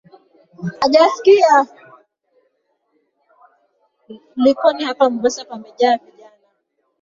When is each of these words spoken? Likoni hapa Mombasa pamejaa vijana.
Likoni 4.43 4.83
hapa 4.85 5.09
Mombasa 5.09 5.45
pamejaa 5.45 5.97
vijana. 5.97 6.31